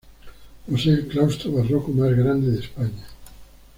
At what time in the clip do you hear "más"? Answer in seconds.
1.91-2.09